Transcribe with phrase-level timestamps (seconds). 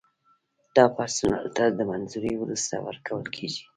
[0.75, 3.63] دا پرسونل ته د منظورۍ وروسته ورکول کیږي.